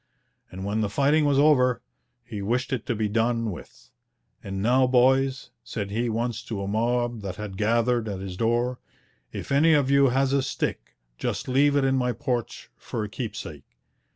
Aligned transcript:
And 0.49 0.65
when 0.65 0.81
the 0.81 0.89
fighting 0.89 1.25
was 1.25 1.37
over, 1.37 1.83
he 2.23 2.41
wished 2.41 2.73
it 2.73 2.87
to 2.87 2.95
be 2.95 3.07
done 3.07 3.51
with. 3.51 3.91
'And 4.43 4.59
now, 4.59 4.87
boys,' 4.87 5.51
said 5.63 5.91
he 5.91 6.09
once 6.09 6.41
to 6.45 6.63
a 6.63 6.67
mob 6.67 7.21
that 7.21 7.35
had 7.35 7.55
gathered 7.55 8.09
at 8.09 8.19
his 8.19 8.35
door, 8.35 8.79
'if 9.31 9.51
any 9.51 9.73
of 9.73 9.91
you 9.91 10.07
has 10.07 10.33
a 10.33 10.41
stick, 10.41 10.95
just 11.19 11.47
leave 11.47 11.75
it 11.75 11.85
in 11.85 11.97
my 11.97 12.13
porch 12.13 12.71
for 12.77 13.03
a 13.03 13.09
keepsake.' 13.09 13.77